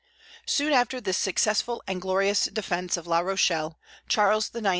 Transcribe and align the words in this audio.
Soon 0.47 0.73
after 0.73 0.99
this 0.99 1.19
successful 1.19 1.83
and 1.85 2.01
glorious 2.01 2.45
defence 2.45 2.97
of 2.97 3.05
La 3.05 3.19
Rochelle, 3.19 3.77
Charles 4.07 4.49
IX. 4.55 4.69